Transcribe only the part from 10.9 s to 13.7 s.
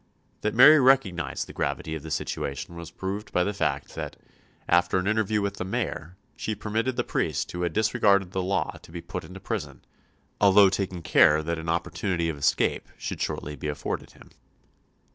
care that an opportunity of escape should shortly be